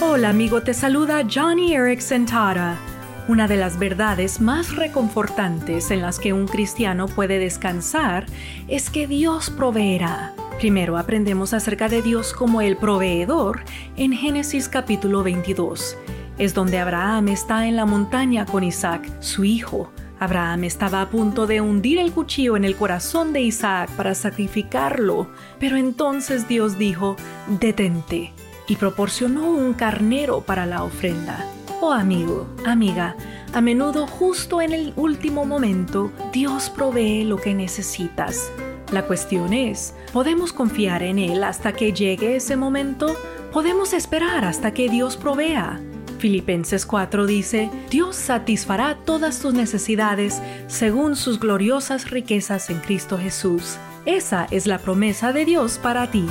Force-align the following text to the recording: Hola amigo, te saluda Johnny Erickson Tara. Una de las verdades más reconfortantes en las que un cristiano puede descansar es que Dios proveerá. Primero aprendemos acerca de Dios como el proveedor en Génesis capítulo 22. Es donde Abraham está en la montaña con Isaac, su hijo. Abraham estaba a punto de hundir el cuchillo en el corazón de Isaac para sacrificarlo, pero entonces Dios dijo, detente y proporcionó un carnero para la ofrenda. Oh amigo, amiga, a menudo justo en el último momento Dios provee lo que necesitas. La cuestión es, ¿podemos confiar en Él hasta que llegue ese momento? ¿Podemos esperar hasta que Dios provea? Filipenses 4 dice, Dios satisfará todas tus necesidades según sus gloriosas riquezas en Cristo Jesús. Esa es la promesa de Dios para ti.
Hola 0.00 0.28
amigo, 0.28 0.62
te 0.62 0.74
saluda 0.74 1.24
Johnny 1.28 1.74
Erickson 1.74 2.24
Tara. 2.24 2.78
Una 3.26 3.48
de 3.48 3.56
las 3.56 3.80
verdades 3.80 4.40
más 4.40 4.76
reconfortantes 4.76 5.90
en 5.90 6.02
las 6.02 6.20
que 6.20 6.32
un 6.32 6.46
cristiano 6.46 7.08
puede 7.08 7.40
descansar 7.40 8.24
es 8.68 8.90
que 8.90 9.08
Dios 9.08 9.50
proveerá. 9.50 10.36
Primero 10.60 10.98
aprendemos 10.98 11.52
acerca 11.52 11.88
de 11.88 12.00
Dios 12.00 12.32
como 12.32 12.60
el 12.60 12.76
proveedor 12.76 13.62
en 13.96 14.12
Génesis 14.12 14.68
capítulo 14.68 15.24
22. 15.24 15.96
Es 16.38 16.54
donde 16.54 16.78
Abraham 16.78 17.26
está 17.26 17.66
en 17.66 17.74
la 17.74 17.84
montaña 17.84 18.46
con 18.46 18.62
Isaac, 18.62 19.10
su 19.18 19.42
hijo. 19.42 19.90
Abraham 20.20 20.62
estaba 20.62 21.02
a 21.02 21.10
punto 21.10 21.48
de 21.48 21.60
hundir 21.60 21.98
el 21.98 22.12
cuchillo 22.12 22.56
en 22.56 22.64
el 22.64 22.76
corazón 22.76 23.32
de 23.32 23.40
Isaac 23.40 23.90
para 23.96 24.14
sacrificarlo, 24.14 25.26
pero 25.58 25.76
entonces 25.76 26.46
Dios 26.46 26.78
dijo, 26.78 27.16
detente 27.48 28.32
y 28.68 28.76
proporcionó 28.76 29.50
un 29.50 29.74
carnero 29.74 30.42
para 30.42 30.66
la 30.66 30.84
ofrenda. 30.84 31.44
Oh 31.80 31.92
amigo, 31.92 32.48
amiga, 32.66 33.16
a 33.52 33.60
menudo 33.60 34.06
justo 34.06 34.60
en 34.60 34.72
el 34.72 34.92
último 34.96 35.44
momento 35.44 36.12
Dios 36.32 36.70
provee 36.70 37.24
lo 37.24 37.36
que 37.36 37.54
necesitas. 37.54 38.52
La 38.92 39.02
cuestión 39.02 39.52
es, 39.52 39.94
¿podemos 40.12 40.52
confiar 40.52 41.02
en 41.02 41.18
Él 41.18 41.44
hasta 41.44 41.72
que 41.72 41.92
llegue 41.92 42.36
ese 42.36 42.56
momento? 42.56 43.16
¿Podemos 43.52 43.92
esperar 43.92 44.44
hasta 44.44 44.72
que 44.72 44.88
Dios 44.88 45.16
provea? 45.16 45.80
Filipenses 46.18 46.84
4 46.84 47.26
dice, 47.26 47.70
Dios 47.90 48.16
satisfará 48.16 48.96
todas 49.04 49.40
tus 49.40 49.54
necesidades 49.54 50.42
según 50.66 51.16
sus 51.16 51.38
gloriosas 51.38 52.10
riquezas 52.10 52.70
en 52.70 52.80
Cristo 52.80 53.18
Jesús. 53.18 53.76
Esa 54.04 54.46
es 54.50 54.66
la 54.66 54.78
promesa 54.78 55.32
de 55.32 55.44
Dios 55.44 55.78
para 55.78 56.10
ti. 56.10 56.26